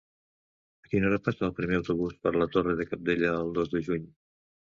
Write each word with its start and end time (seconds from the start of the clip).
A 0.87 0.87
quina 0.93 1.07
hora 1.09 1.19
passa 1.27 1.45
el 1.47 1.53
primer 1.59 1.77
autobús 1.81 2.15
per 2.25 2.33
la 2.37 2.49
Torre 2.57 2.75
de 2.81 2.89
Cabdella 2.93 3.37
el 3.45 3.55
dos 3.61 3.71
de 3.77 3.85
juny? 3.91 4.11